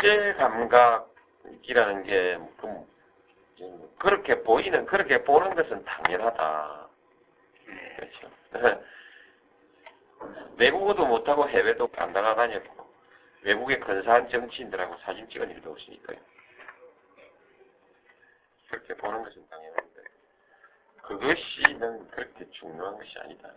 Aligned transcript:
국제 0.00 0.32
감각이라는 0.32 2.04
게 2.04 2.38
그, 2.56 2.86
그렇게 3.98 4.42
보이는 4.42 4.86
그렇게 4.86 5.22
보는 5.24 5.54
것은 5.54 5.84
당연하다. 5.84 6.88
그렇죠. 7.96 8.30
외국어도 10.56 11.06
못하고 11.06 11.46
해외도 11.48 11.90
안 11.96 12.14
나가다녔고 12.14 12.90
외국의 13.42 13.80
근사한 13.80 14.30
정치인들하고 14.30 14.96
사진 14.98 15.28
찍은 15.28 15.50
일도 15.50 15.70
없으니까요. 15.70 16.18
그렇게 18.70 18.94
보는 18.94 19.22
것은 19.22 19.46
당연한데 19.50 20.02
그것이는 21.02 22.10
그렇게 22.10 22.50
중요한 22.52 22.96
것이 22.96 23.18
아니다. 23.18 23.50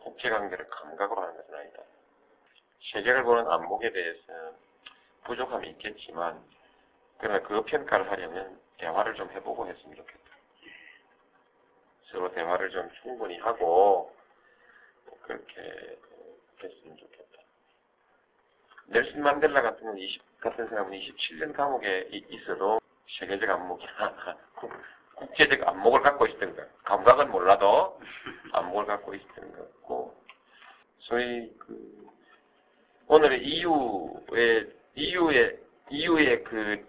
국제관계를 0.00 0.68
감각으로 0.68 1.22
하는 1.22 1.36
것은 1.36 1.54
아니다. 1.54 1.82
세계를 2.92 3.22
보는 3.24 3.48
안목에 3.50 3.90
대해서 3.92 4.54
부족함이 5.24 5.68
있겠지만 5.70 6.42
그러나 7.18 7.40
그 7.46 7.62
평가를 7.62 8.10
하려면 8.10 8.60
대화를 8.78 9.14
좀 9.14 9.30
해보고 9.30 9.66
했으면 9.68 9.94
좋겠다. 9.96 10.18
서로 12.10 12.30
대화를 12.32 12.70
좀 12.70 12.90
충분히 13.00 13.38
하고 13.38 14.14
그렇게 15.22 15.98
했으면 16.62 16.96
좋겠다. 16.96 17.22
넬슨 18.86 19.22
만델라 19.22 19.62
같은 19.62 19.84
건 19.86 19.96
20, 19.96 20.40
같은 20.40 20.68
사람은 20.68 20.90
27년 20.98 21.54
감옥에 21.54 22.08
이- 22.10 22.26
있어도 22.30 22.80
세계적 23.18 23.48
안목이나 23.48 23.90
국- 24.56 24.72
국제적 25.14 25.66
안목을 25.68 26.02
갖고 26.02 26.26
있었던 26.26 26.56
것. 26.56 26.84
감각은 26.84 27.30
몰라도 27.30 28.00
안목을 28.52 28.86
갖고 28.86 29.14
있었던 29.14 29.52
것 29.52 29.58
같고 29.58 30.20
소위 30.98 31.54
그 31.58 32.01
오늘의 33.08 33.42
EU의 33.44 34.66
EU의 34.94 35.58
EU의 35.90 36.44
그 36.44 36.86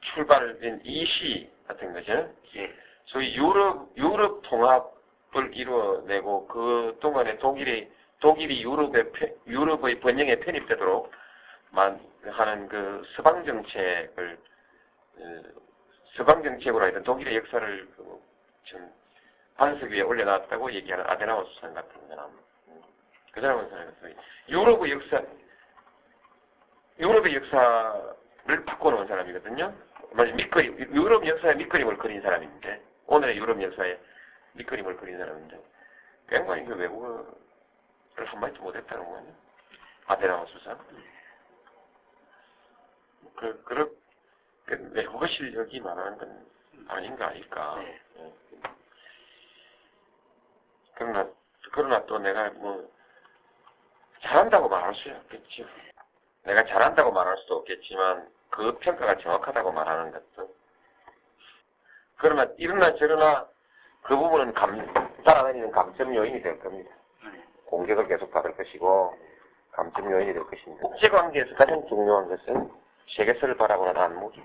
출발된 0.00 0.80
이시 0.84 1.50
같은 1.66 1.92
거죠. 1.92 2.30
예. 2.56 2.72
소위 3.06 3.34
유럽 3.34 3.90
유럽 3.96 4.42
통합을 4.42 5.54
이루어내고 5.56 6.46
그 6.48 6.98
동안에 7.00 7.38
독일이 7.38 7.90
독일이 8.20 8.62
유럽의 8.62 9.12
편- 9.12 9.34
유럽의 9.46 10.00
번영에 10.00 10.36
편입되도록 10.40 11.10
만 11.70 12.00
하는 12.26 12.68
그 12.68 13.02
서방 13.16 13.44
정책을 13.44 14.38
어, 15.18 15.42
서방 16.16 16.42
정책으로 16.42 16.84
하여튼 16.84 17.02
독일의 17.02 17.36
역사를 17.36 17.88
그, 17.96 18.20
좀 18.64 18.90
반석 19.56 19.90
위에 19.90 20.00
올려놨다고 20.00 20.72
얘기하는 20.72 21.04
아데나우 21.06 21.44
수상 21.46 21.74
같은 21.74 22.08
사람 22.08 22.26
음, 22.68 22.80
그 23.32 23.40
사람은 23.40 23.68
소위 24.00 24.14
유럽의 24.48 24.92
역사 24.92 25.22
유럽의 26.98 27.34
역사를 27.34 28.64
바꿔놓은 28.66 29.06
사람이거든요. 29.06 29.74
맞아, 30.12 30.32
밑그림, 30.32 30.94
유럽 30.94 31.26
역사의 31.26 31.56
밑그림을 31.56 31.98
그린 31.98 32.20
사람인데, 32.22 32.80
오늘의 33.06 33.36
유럽 33.36 33.60
역사의 33.60 33.98
밑그림을 34.52 34.96
그린 34.96 35.18
사람인데, 35.18 35.60
뺑관이 36.28 36.66
그 36.66 36.74
외국어를 36.76 37.24
한마디도 38.26 38.62
못했다는 38.62 39.04
거냐? 39.04 39.26
아데나우 40.06 40.46
수상. 40.46 40.78
그, 43.36 43.62
그렇, 43.64 43.88
그 44.66 44.90
외국어 44.92 45.26
실력이 45.26 45.80
말하는 45.80 46.18
건 46.18 46.46
아닌가 46.88 47.28
아닐까. 47.28 47.76
네. 47.78 48.00
예. 48.18 48.32
그러나, 50.94 51.28
그러나 51.72 52.06
또 52.06 52.18
내가 52.18 52.50
뭐, 52.50 52.88
잘한다고 54.22 54.68
말할 54.68 54.94
수 54.94 55.10
없겠죠. 55.10 55.66
내가 56.44 56.64
잘한다고 56.64 57.12
말할 57.12 57.36
수도 57.38 57.56
없겠지만 57.56 58.28
그 58.50 58.78
평가가 58.78 59.18
정확하다고 59.18 59.72
말하는 59.72 60.12
것도 60.12 60.54
그러나 62.16 62.46
이러나 62.58 62.94
저러나 62.94 63.46
그 64.02 64.16
부분은 64.16 64.52
감, 64.54 65.14
따라다니는 65.24 65.70
감점 65.70 66.14
요인이 66.14 66.42
될 66.42 66.58
겁니다. 66.60 66.90
네. 67.24 67.42
공격을 67.66 68.06
계속 68.06 68.30
받을 68.30 68.54
것이고 68.54 69.18
감점 69.72 70.10
요인이 70.10 70.32
될 70.32 70.44
것입니다. 70.44 70.86
국제관계에서 70.88 71.54
가장 71.56 71.86
중요한 71.88 72.28
것은 72.28 72.70
세계사를 73.16 73.56
바라보는 73.56 73.96
안목이 73.96 74.42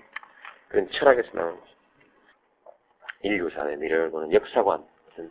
그건 0.68 0.90
철학에서 0.92 1.28
나오는 1.34 1.60
거죠. 1.60 1.70
인류사의 3.22 3.76
미래를 3.76 4.10
보는 4.10 4.32
역사관, 4.32 4.84
어떤 5.12 5.30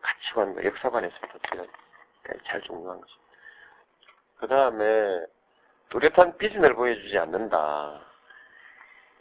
가치관과 0.00 0.64
역사관에서부터 0.64 1.38
제일 2.48 2.62
중요한 2.62 3.00
것입니다. 3.00 3.28
그 4.38 4.48
다음에 4.48 5.26
뚜렷한 5.90 6.36
비전을 6.38 6.74
보여주지 6.74 7.18
않는다. 7.18 8.00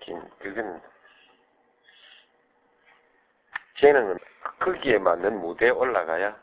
긴- 0.01 0.29
그건 0.39 0.81
재능은 3.79 4.17
크기에 4.59 4.97
맞는 4.97 5.39
무대에 5.39 5.69
올라가야 5.69 6.35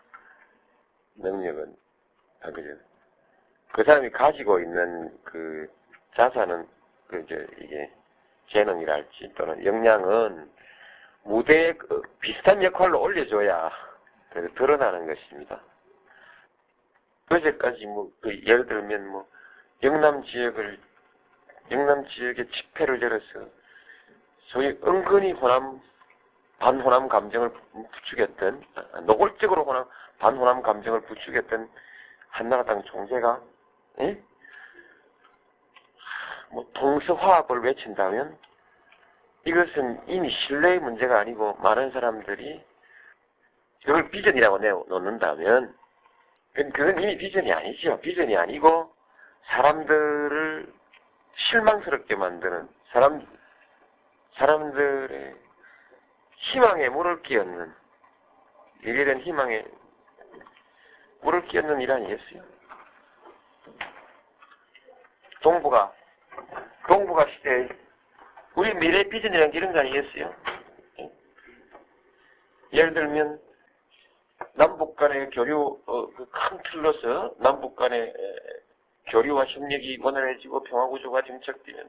능력은 1.17 1.75
아 2.43 2.51
그죠. 2.51 2.69
그 3.73 3.83
사람이 3.85 4.11
가지고 4.11 4.61
있는 4.61 5.17
그 5.25 5.69
자산은 6.15 6.67
그 7.09 7.21
이제 7.21 7.47
이게 7.59 7.91
재능이랄지 8.49 9.33
또는 9.37 9.65
역량은 9.65 10.51
무대에 11.25 11.73
그 11.73 12.03
비슷한 12.21 12.63
역할로 12.63 13.01
올려줘야 13.01 13.71
그 14.31 14.53
드러나는 14.55 15.07
것입니다. 15.07 15.61
어제까지 17.31 17.87
뭐, 17.87 18.11
그 18.21 18.39
예를 18.45 18.67
들면 18.67 19.09
뭐, 19.09 19.27
영남 19.85 20.25
지역을, 20.25 20.79
영남 21.71 22.07
지역에 22.09 22.47
집회를 22.47 23.03
열어서, 23.03 23.47
소위 24.47 24.69
은근히 24.83 25.33
호남, 25.33 25.79
반호남 26.59 27.09
감정을 27.09 27.51
부추겼던, 27.51 28.65
아, 28.77 29.01
노골적으로 29.01 29.65
호남, 29.65 29.85
반호남 30.19 30.63
감정을 30.63 31.03
부추겼던 31.03 31.69
한나라당 32.31 32.83
총재가, 32.85 33.43
예? 34.01 34.23
뭐, 36.51 36.67
동서화합을 36.73 37.61
외친다면, 37.61 38.39
이것은 39.45 40.09
이미 40.09 40.31
신뢰의 40.31 40.79
문제가 40.79 41.19
아니고, 41.19 41.59
많은 41.61 41.91
사람들이, 41.91 42.65
이걸 43.83 44.09
비전이라고 44.09 44.59
내놓는다면, 44.59 45.75
그건 46.55 47.03
이미 47.03 47.19
비전이 47.19 47.53
아니죠. 47.53 48.01
비전이 48.01 48.35
아니고 48.37 48.94
사람들을 49.47 50.73
실망스럽게 51.37 52.15
만드는 52.17 52.69
사람 52.91 53.27
사람들의 54.35 55.35
희망에 56.37 56.89
물을 56.89 57.23
끼얹는 57.23 57.73
미래된 58.83 59.21
희망에 59.21 59.65
물을 61.23 61.45
끼얹는 61.47 61.81
일 61.81 61.91
아니겠어요? 61.93 62.43
동북아 65.43 65.93
동북아 66.89 67.27
시대 67.31 67.69
우리 68.55 68.75
미래 68.75 69.05
비전이라는 69.09 69.51
게 69.51 69.59
이런 69.59 69.73
거 69.73 69.81
아니겠어요? 69.81 70.35
예를 72.73 72.93
들면 72.95 73.41
남북 74.55 74.97
간의 74.97 75.31
교류, 75.31 75.81
어, 75.87 76.07
그 76.11 76.27
큰 76.27 76.59
틀로서 76.65 77.35
남북 77.39 77.77
간의 77.77 78.01
에, 78.01 78.35
교류와 79.15 79.45
협력이 79.47 79.99
원활해지고 80.03 80.65
평화 80.65 80.87
구조가 80.87 81.23
정착되면 81.23 81.89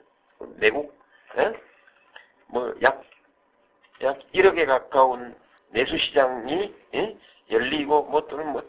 내국, 0.58 0.96
에? 1.38 1.54
뭐, 2.50 2.72
약, 2.84 3.04
약 4.04 4.20
1억에 4.32 4.68
가까운 4.68 5.36
내수 5.72 5.98
시장이, 5.98 6.76
에? 6.94 7.18
열리고, 7.50 8.04
뭐, 8.04 8.28
또는 8.28 8.52
뭐, 8.52 8.62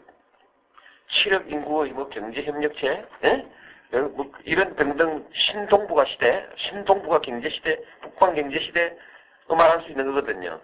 7억 1.23 1.51
인구의 1.51 1.91
뭐 1.91 2.09
경제 2.09 2.41
협력체, 2.41 3.05
에? 3.23 3.45
여러- 3.93 4.09
뭐 4.09 4.31
이런 4.43 4.75
등등 4.75 5.29
신동북아 5.33 6.05
시대, 6.05 6.49
신동북아 6.57 7.19
경제 7.19 7.49
시대, 7.49 7.79
북방 8.01 8.33
경제 8.33 8.59
시대, 8.59 8.97
말할 9.47 9.83
수 9.83 9.89
있는 9.91 10.07
거거든요. 10.07 10.59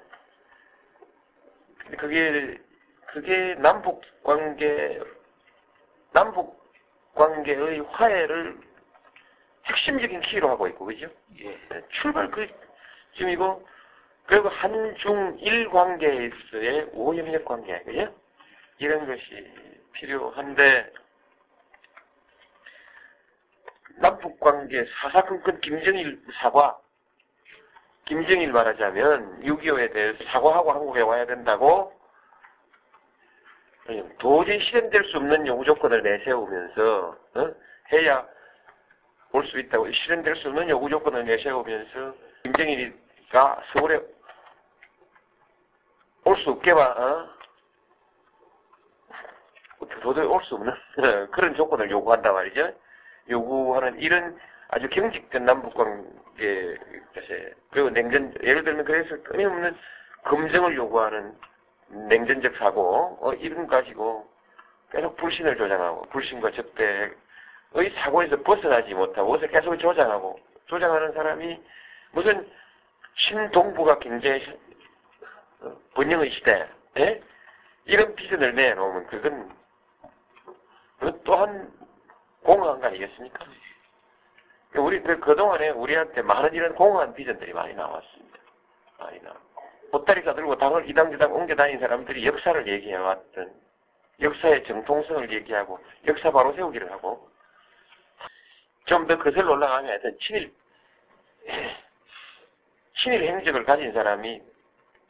근데 1.77 1.97
그게 1.97 2.59
그게 3.05 3.55
남북 3.59 4.01
관계 4.23 4.99
남북 6.11 6.62
관계의 7.15 7.79
화해를 7.89 8.57
핵심적인 9.65 10.21
키로 10.21 10.49
하고 10.49 10.67
있고 10.67 10.85
그죠? 10.85 11.07
예. 11.39 11.59
네, 11.69 11.81
출발 12.01 12.29
그 12.29 12.47
지금이고 13.15 13.65
그리고 14.25 14.49
한중일 14.49 15.69
관계에서의 15.69 16.89
우호협력 16.93 17.45
관계 17.45 17.79
그죠? 17.83 18.13
이런 18.79 19.05
것이 19.05 19.53
필요한데 19.93 20.91
남북 23.97 24.39
관계 24.39 24.85
사사건건 24.85 25.61
김정일 25.61 26.19
사과 26.41 26.77
김정일 28.05 28.51
말하자면 28.51 29.41
6.25에 29.43 29.93
대해서 29.93 30.23
사과하고 30.25 30.71
한국에 30.71 31.01
와야 31.01 31.25
된다고 31.25 31.93
도저히 34.19 34.59
실현될 34.63 35.03
수 35.05 35.17
없는 35.17 35.45
요구 35.47 35.65
조건을 35.65 36.01
내세우면서 36.03 37.17
어? 37.35 37.51
해야 37.91 38.25
올올수 39.33 39.59
있다고 39.59 39.91
실현될 39.91 40.35
수 40.37 40.47
없는 40.49 40.69
요구 40.69 40.89
조건을 40.89 41.25
내세우면서 41.25 42.13
김정일이가 42.43 43.61
서울에 43.73 43.99
올 46.25 46.37
수 46.37 46.51
없게 46.51 46.73
봐, 46.73 46.95
어? 46.97 47.29
도저히 50.01 50.25
올 50.25 50.41
수 50.43 50.55
없는 50.55 50.73
그런 51.31 51.53
조건을 51.55 51.91
요구한단 51.91 52.33
말이죠. 52.33 52.71
요구하는 53.29 53.99
이런 53.99 54.37
아주 54.69 54.87
경직된 54.89 55.45
남북관계 55.45 56.77
그리고 57.71 57.89
냉전 57.89 58.33
예를 58.41 58.63
들면 58.63 58.85
그래서 58.85 59.21
끊임없는 59.23 59.75
검증을 60.23 60.75
요구하는 60.75 61.33
냉전적 61.93 62.55
사고 62.57 63.17
어, 63.21 63.33
거 63.33 63.67
가지고 63.67 64.27
계속 64.91 65.15
불신을 65.17 65.57
조장하고 65.57 66.01
불신과 66.11 66.51
적대의 66.51 67.11
사고에서 67.95 68.37
벗어나지 68.41 68.93
못하고 68.93 69.31
그것을 69.31 69.47
계속 69.49 69.75
조장하고 69.77 70.39
조장하는 70.67 71.13
사람이 71.13 71.59
무슨 72.11 72.47
신동북아 73.15 73.99
경제 73.99 74.41
어, 75.61 75.75
번영의 75.93 76.31
시대 76.31 76.67
예? 76.97 77.21
이런 77.85 78.15
비전을 78.15 78.55
내놓으면 78.55 79.07
그건 79.07 79.55
그건 80.99 81.21
또한 81.23 81.71
공허한 82.43 82.79
거 82.79 82.87
아니겠습니까? 82.87 83.45
우리 84.75 85.01
그 85.01 85.19
그동안에 85.19 85.69
우리한테 85.69 86.21
많은 86.21 86.53
이런 86.53 86.73
공허한 86.75 87.13
비전들이 87.13 87.53
많이 87.53 87.73
나왔습니다. 87.73 88.39
많이 88.99 89.21
나왔고 89.21 89.52
보따리 89.93 90.23
싸들고 90.23 90.57
당을 90.57 90.89
이당저당 90.89 91.31
옮겨 91.31 91.53
다닌 91.53 91.79
사람들이 91.79 92.25
역사를 92.25 92.67
얘기해왔던 92.67 93.53
역사의 94.21 94.63
정통성을 94.63 95.31
얘기하고 95.31 95.79
역사 96.07 96.31
바로 96.31 96.51
세우기를 96.53 96.91
하고 96.91 97.29
좀 98.85 99.05
더 99.05 99.17
거슬러 99.19 99.51
올라가면 99.51 99.91
하여튼 99.91 100.17
친일 100.19 100.51
친일 103.03 103.23
행적을 103.23 103.65
가진 103.65 103.93
사람이 103.93 104.41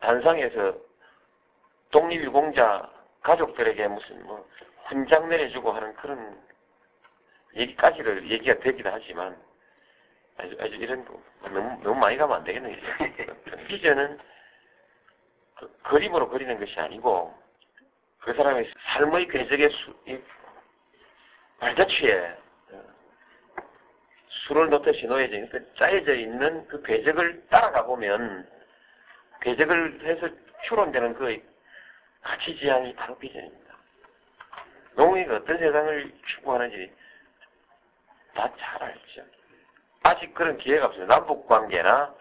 단상에서 0.02 0.76
독립유공자 1.92 2.90
가족들에게 3.22 3.88
무슨 3.88 4.22
뭐 4.26 4.46
훈장 4.88 5.30
내려주고 5.30 5.72
하는 5.72 5.94
그런 5.96 6.38
얘기까지를 7.56 8.30
얘기가 8.30 8.60
되기도 8.60 8.90
하지만 8.92 9.38
아주, 10.38 10.58
아주 10.60 10.76
이런 10.76 11.06
거 11.06 11.18
너무, 11.42 11.82
너무 11.84 11.96
많이 11.96 12.18
가면 12.18 12.38
안 12.38 12.44
되겠네. 12.44 12.78
비전은 13.68 14.33
그 15.56 15.72
그림으로 15.84 16.30
그리는 16.30 16.60
것이 16.60 16.80
아니고 16.80 17.34
그 18.20 18.34
사람의 18.34 18.72
삶의 18.96 19.28
궤적의 19.28 19.70
수, 19.70 19.96
이 20.08 20.20
발자취에 21.60 22.38
어, 22.72 22.84
수를 24.30 24.70
놓듯이 24.70 25.06
놓여져 25.06 25.36
있는 25.36 25.50
그 25.50 25.74
짜여져 25.76 26.14
있는 26.14 26.68
그 26.68 26.82
궤적을 26.84 27.48
따라가 27.50 27.84
보면 27.84 28.48
궤적을 29.42 30.02
해서 30.04 30.30
추론되는 30.68 31.14
그 31.16 31.42
가치 32.22 32.56
지향이 32.58 32.96
바로 32.96 33.18
비전입니다. 33.18 33.76
농민이 34.96 35.30
어떤 35.34 35.58
세상을 35.58 36.14
추구하는지 36.28 36.94
다 38.36 38.50
잘 38.58 38.84
알죠. 38.84 39.24
아직 40.04 40.34
그런 40.34 40.58
기회가 40.58 40.88
없어요. 40.88 41.06
남북 41.06 41.48
관계나 41.48 42.14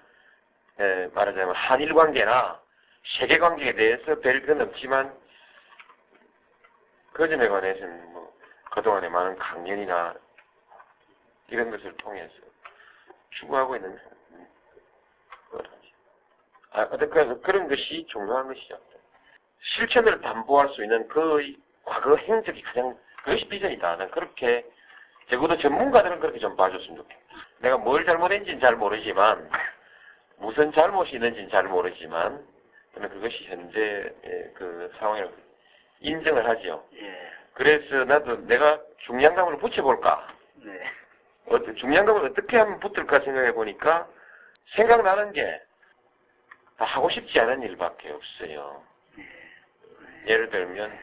에, 0.78 1.06
말하자면 1.08 1.54
한일 1.54 1.94
관계나 1.94 2.60
세계 3.18 3.38
관계에 3.38 3.74
대해서 3.74 4.18
별건 4.20 4.60
없지만 4.60 5.14
그 7.12 7.28
점에 7.28 7.46
관해서는 7.48 8.12
뭐 8.12 8.32
그동안에 8.70 9.08
많은 9.08 9.36
강연이나 9.36 10.14
이런 11.48 11.70
것을 11.70 11.96
통해서 11.98 12.32
추구하고 13.30 13.76
있는. 13.76 13.98
아, 16.74 16.82
어떤 16.90 17.10
그런 17.42 17.68
것이 17.68 18.06
중요한 18.08 18.46
것이죠. 18.46 18.78
실천을 19.74 20.20
담보할 20.22 20.70
수 20.70 20.82
있는 20.82 21.06
그 21.08 21.54
과거 21.84 22.16
행적이 22.16 22.62
가장 22.62 22.98
그것이 23.24 23.46
비전이다. 23.48 23.96
난 23.96 24.10
그렇게 24.10 24.64
적어도 25.28 25.56
전문가들은 25.58 26.20
그렇게 26.20 26.38
좀 26.38 26.56
봐줬으면 26.56 26.96
좋겠다. 26.96 27.20
내가 27.58 27.76
뭘 27.76 28.04
잘못했는지는 28.04 28.60
잘 28.60 28.74
모르지만 28.76 29.50
무슨 30.38 30.72
잘못이 30.72 31.12
있는지는 31.14 31.50
잘 31.50 31.64
모르지만 31.64 32.44
저는 32.94 33.08
그것이 33.08 33.44
현재의 33.44 34.12
그 34.54 34.92
상황을 34.98 35.32
인정을 36.00 36.48
하지요. 36.48 36.84
예. 36.94 37.30
그래서 37.54 38.04
나도 38.04 38.46
내가 38.46 38.80
중량감을 38.98 39.58
붙여볼까? 39.58 40.28
네. 40.56 40.82
어떤 41.46 41.74
중량감을 41.76 42.30
어떻게 42.30 42.56
하면 42.56 42.80
붙을까 42.80 43.20
생각해 43.20 43.52
보니까 43.52 44.06
생각나는 44.76 45.32
게다 45.32 46.84
하고 46.84 47.10
싶지 47.10 47.38
않은 47.40 47.62
일밖에 47.62 48.10
없어요. 48.10 48.82
예를 50.26 50.50
들면 50.50 50.98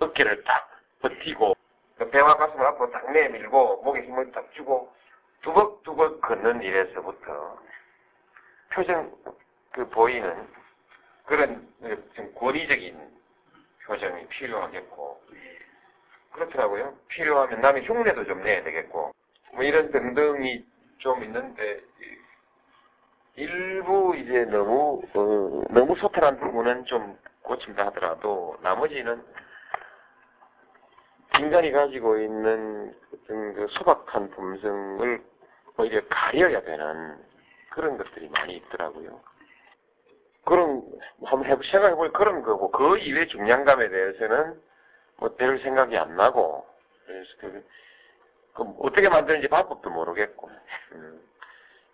어깨를 0.00 0.42
딱 0.44 0.70
버티고 1.00 1.54
그 1.98 2.10
배와 2.10 2.36
가슴을 2.36 2.66
앞으로 2.66 2.90
딱 2.90 3.10
내밀고 3.12 3.82
목에 3.82 4.02
힘을 4.02 4.32
딱 4.32 4.50
주고 4.54 4.92
두벅두벅 5.42 6.20
걷는 6.22 6.62
일에서부터 6.62 7.58
표정 8.72 9.12
그 9.72 9.88
보이는 9.90 10.48
그런 11.24 11.66
좀 12.14 12.34
권위적인 12.34 12.98
표정이 13.86 14.26
필요하겠고 14.28 15.22
그렇더라고요. 16.32 16.94
필요하면 17.08 17.60
남의 17.60 17.84
흉내도 17.84 18.24
좀 18.24 18.42
내야 18.42 18.62
되겠고 18.62 19.12
뭐 19.52 19.62
이런 19.62 19.90
등등이 19.90 20.64
좀 20.98 21.22
있는데 21.24 21.80
일부 23.36 24.14
이제 24.16 24.44
너무 24.44 25.02
어, 25.14 25.62
너무 25.70 25.96
소탈한 25.96 26.38
부분은 26.38 26.84
좀 26.84 27.18
고친다 27.42 27.86
하더라도 27.86 28.56
나머지는 28.62 29.22
인간이 31.38 31.72
가지고 31.72 32.18
있는 32.18 32.94
어떤 33.12 33.54
그 33.54 33.66
소박한 33.70 34.30
품성을 34.30 35.22
오히려 35.78 36.02
가려야 36.08 36.60
되는 36.62 37.16
그런 37.70 37.96
것들이 37.96 38.28
많이 38.28 38.56
있더라고요. 38.56 39.20
그런 40.52 40.82
한번 41.24 41.48
해보 41.48 41.62
생각해보니 41.62 42.12
그런 42.12 42.42
거고 42.42 42.70
그 42.70 42.98
이외 42.98 43.26
중량감에 43.26 43.88
대해서는 43.88 44.60
뭐 45.16 45.34
별 45.36 45.58
생각이 45.60 45.96
안 45.96 46.14
나고 46.14 46.66
그래서 47.06 47.30
그, 47.40 47.64
그 48.52 48.62
어떻게 48.80 49.08
만드는지 49.08 49.48
방법도 49.48 49.88
모르겠고 49.88 50.50
음. 50.92 51.22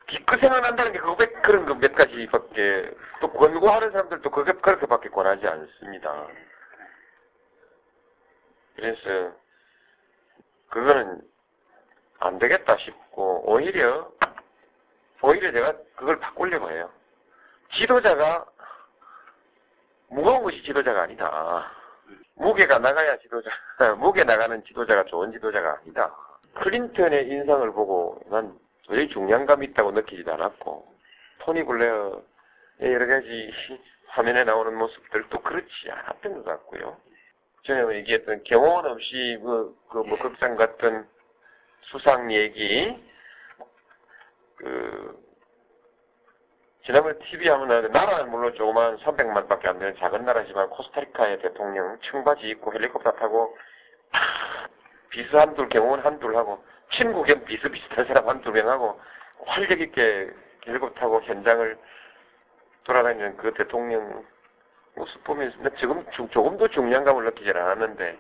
기껏 0.08 0.41
생각난다는 0.41 0.91
게 0.91 0.98
그거 0.98 1.15
몇, 1.15 1.43
그런 1.43 1.67
거 1.67 1.74
몇 1.74 1.94
가지밖에 1.94 2.91
또 3.20 3.31
권고하는 3.31 3.93
사람들도 3.93 4.29
그게 4.29 4.53
그렇게밖에 4.55 5.08
권하지 5.10 5.46
않습니다. 5.46 6.27
그래서 8.74 9.36
그거는 10.70 11.20
안 12.19 12.41
되겠다 12.41 12.77
싶고 12.79 13.53
오히려 13.53 14.10
오히려 15.22 15.53
제가 15.53 15.74
그걸 15.94 16.19
바꾸려고 16.19 16.70
해요. 16.72 16.91
지도자가 17.75 18.46
무거운 20.10 20.43
것이 20.43 20.63
지도자가 20.63 21.03
아니다. 21.03 21.70
무게가 22.37 22.79
나가야 22.79 23.19
지도자, 23.19 23.51
무게 23.98 24.25
나가는 24.25 24.63
지도자가 24.65 25.05
좋은 25.05 25.32
지도자가 25.32 25.79
아니다. 25.81 26.15
클린턴의 26.55 27.29
인상을 27.29 27.70
보고 27.72 28.20
난 28.31 28.55
도저히 28.87 29.08
중량감이 29.08 29.67
있다고 29.67 29.93
느끼지도 29.93 30.32
않았고, 30.32 30.87
토니 31.41 31.65
블레어의 31.65 32.22
여러 32.81 33.06
가지 33.06 33.53
화면에 34.08 34.44
나오는 34.44 34.75
모습들도 34.75 35.41
그렇지 35.41 35.91
않았던 35.91 36.34
것 36.34 36.44
같고요. 36.44 36.96
전에 37.65 37.96
얘기했던 37.98 38.44
경험 38.44 38.87
없이 38.87 39.39
그, 39.43 39.77
그, 39.91 39.98
뭐, 39.98 40.19
극장 40.19 40.56
같은 40.56 41.06
수상 41.82 42.32
얘기, 42.32 42.96
그, 44.56 45.28
지난번에 46.89 47.19
TV 47.19 47.47
하면 47.51 47.93
나라는 47.93 48.31
물론 48.31 48.55
조그만 48.55 48.97
300만 48.97 49.47
밖에 49.47 49.69
안 49.69 49.79
되는 49.79 49.95
작은 49.97 50.25
나라지만, 50.25 50.71
코스타리카의 50.71 51.41
대통령 51.41 51.99
청바지 52.01 52.49
입고 52.49 52.73
헬리콥터 52.73 53.13
타고, 53.13 53.55
비스 55.11 55.37
한둘, 55.37 55.69
경호원 55.69 56.01
한둘 56.01 56.35
하고, 56.35 56.65
친구 56.97 57.25
겸 57.25 57.45
비슷비슷한 57.45 58.07
사람 58.07 58.27
한두 58.27 58.51
명 58.53 58.71
하고, 58.71 58.99
활력 59.45 59.79
있게 59.83 60.31
헬리콥터 60.67 60.99
타고 60.99 61.21
현장을 61.21 61.77
돌아다니는 62.85 63.37
그 63.37 63.53
대통령 63.53 64.25
모습 64.97 65.23
보면서 65.25 65.59
나 65.59 65.69
지금 65.79 66.11
주, 66.13 66.27
조금도 66.31 66.69
중량감을 66.69 67.23
느끼질 67.27 67.55
않았는데 67.55 68.19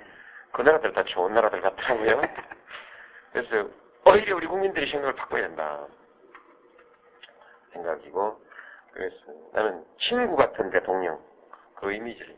그 0.52 0.60
나라들 0.60 0.92
다 0.92 1.02
좋은 1.04 1.32
나라들 1.32 1.62
같더라고요. 1.62 2.20
그래서 3.32 3.70
오히려 4.04 4.36
우리 4.36 4.46
국민들이 4.46 4.90
생각을 4.90 5.14
바꿔야 5.14 5.48
된다 5.48 5.86
생각이고 7.72 8.47
그래서 8.98 9.14
나는 9.52 9.84
친구 10.00 10.34
같은 10.34 10.70
대통령 10.70 11.20
그 11.76 11.92
이미지를 11.92 12.34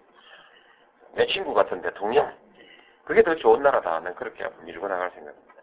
내 1.15 1.27
친구 1.29 1.55
같은 1.55 1.81
대통령 1.81 2.31
그게 3.05 3.23
더 3.23 3.35
좋은 3.35 3.63
나라다. 3.63 4.01
난 4.01 4.15
그렇게 4.15 4.47
밀고 4.65 4.87
나갈 4.87 5.11
생각입니다. 5.13 5.55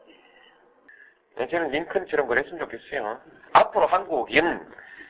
네, 1.36 1.48
저는 1.50 1.70
링컨처럼 1.70 2.27
그랬으면 2.27 2.58
좋겠어요. 2.58 3.22
앞으로 3.54 3.86
한국인, 3.86 4.60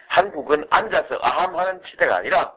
한국은 0.08 0.68
앉아서 0.70 1.20
아함하는 1.22 1.82
시대가 1.86 2.18
아니라, 2.18 2.54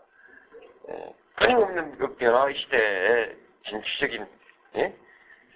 예, 0.88 1.14
끊임없는 1.36 1.98
그 1.98 2.16
변화의 2.16 2.56
시대에 2.56 3.36
진취적인, 3.68 4.26
예? 4.74 4.94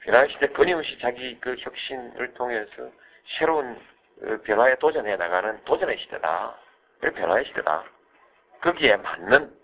변화의 0.05 0.31
시대 0.31 0.47
끊임없이 0.47 0.97
자기 1.01 1.41
그 1.41 1.57
혁신을 1.59 2.35
통해서 2.35 2.89
새로운 3.37 3.77
그 4.21 4.41
변화에 4.43 4.77
도전해 4.77 5.17
나가는 5.17 5.63
도전의 5.65 5.99
시대다. 5.99 6.64
그 7.01 7.11
변화의 7.13 7.45
시대다. 7.47 7.85
거기에 8.61 8.97
맞는 8.97 9.61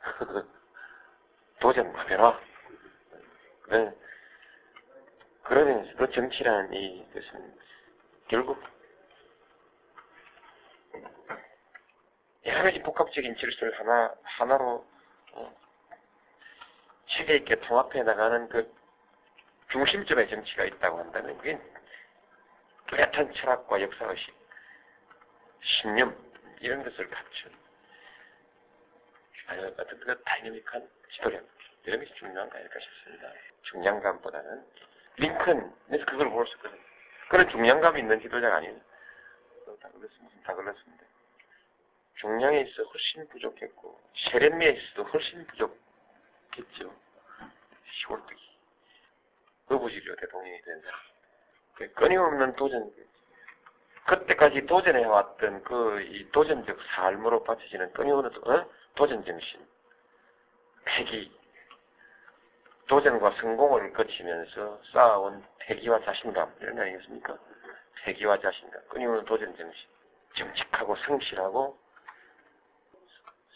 도전과 1.60 2.04
변화. 2.06 2.40
네. 3.68 3.92
그러면서도 5.42 6.10
정치라는 6.10 6.72
이 6.72 7.06
것은 7.12 7.56
결국 8.28 8.62
여러 12.44 12.62
가지 12.62 12.80
복합적인 12.80 13.36
질서를 13.36 13.78
하나 13.78 14.14
하나로 14.22 14.86
어, 15.32 15.56
체계 17.08 17.36
있게 17.36 17.56
통합해 17.60 18.02
나가는 18.02 18.48
그 18.48 18.72
중심점의 19.70 20.28
정치가 20.30 20.64
있다고 20.64 20.98
한다면 20.98 21.36
그게 21.38 21.58
뚜렷한 22.88 23.32
철학과 23.34 23.80
역사의식, 23.80 24.34
신념 25.62 26.16
이런 26.60 26.82
것을 26.82 27.08
갖춘 27.08 27.52
아니 29.46 29.62
어떤 29.64 30.00
그 30.00 30.22
다이내믹한 30.24 30.88
지도력 31.12 31.46
이런 31.84 32.00
것이 32.00 32.12
중요한 32.14 32.50
거 32.50 32.58
아닐까 32.58 32.78
싶습니다. 32.80 33.32
중량감보다는 33.62 34.64
링컨에서 35.16 36.04
그걸 36.06 36.30
볼 36.30 36.46
수 36.46 36.54
있거든요. 36.56 36.80
그런 37.28 37.48
중량감 37.50 37.98
있는 37.98 38.20
지도자가 38.20 38.56
아니에요. 38.56 38.80
다 39.80 39.88
걸렸습니다. 39.90 40.42
다 40.44 40.54
걸렸습니다. 40.54 41.04
중량에 42.20 42.60
있어 42.62 42.82
훨씬 42.84 43.28
부족했고 43.28 44.00
세련미에 44.30 44.70
있어도 44.70 45.04
훨씬 45.04 45.46
부족했죠. 45.46 46.94
시골뜨기. 48.00 48.42
의부지리로 49.68 50.16
대통령이 50.16 50.60
된 50.62 50.80
사람. 50.80 51.00
그 51.74 51.92
끊임없는 51.92 52.56
도전, 52.56 52.90
그때까지 54.06 54.66
도전해왔던 54.66 55.64
그 55.64 56.00
이 56.00 56.30
도전적 56.30 56.78
삶으로 56.94 57.42
바쳐지는 57.44 57.92
끊임없는 57.92 58.30
도- 58.30 58.52
어? 58.52 58.70
도전 58.94 59.24
정신, 59.24 59.66
패기, 60.84 61.30
도전과 62.88 63.32
성공을 63.40 63.92
거치면서 63.92 64.80
쌓아온 64.92 65.44
패기와 65.58 66.00
자신감. 66.04 66.54
이런 66.60 66.76
거 66.76 66.82
아니겠습니까? 66.82 67.36
패기와 68.04 68.38
자신감, 68.40 68.80
끊임없는 68.88 69.24
도전 69.24 69.56
정신, 69.56 69.88
정직하고 70.36 70.94
성실하고 70.96 71.76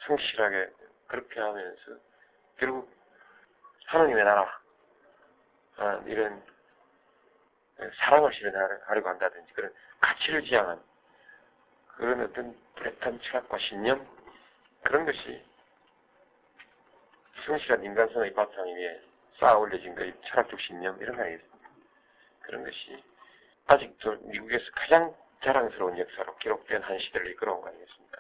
성실하게 0.07 0.71
그렇게 1.07 1.40
하면서 1.40 1.80
결국 2.59 2.90
하나님의 3.87 4.25
나라. 4.25 4.61
아, 5.76 6.02
이런 6.07 6.42
사랑을 7.97 8.33
실현하려고 8.35 9.09
한다든지 9.09 9.53
그런 9.53 9.73
가치를 10.01 10.45
지향한 10.45 10.81
그런 11.97 12.21
어떤 12.23 12.57
뚜렷한 12.77 13.21
철학과 13.23 13.59
신념 13.59 14.07
그런 14.83 15.05
것이 15.05 15.45
성실한 17.47 17.85
인간성의 17.85 18.35
바탕 18.35 18.67
위에 18.67 19.01
쌓아 19.39 19.57
올려진 19.57 19.95
그 19.95 20.13
철학적 20.27 20.61
신념 20.61 21.01
이런 21.01 21.17
거 21.17 21.23
아니겠습니까? 21.23 21.69
그런 22.41 22.65
것이 22.65 23.03
아직도 23.67 24.17
미국에서 24.23 24.65
가장 24.75 25.15
자랑스러운 25.43 25.99
역사로 25.99 26.37
기록된 26.37 26.83
한 26.83 26.99
시대를 26.99 27.31
이끌어온 27.33 27.61
거 27.61 27.69
아니겠습니까? 27.69 28.20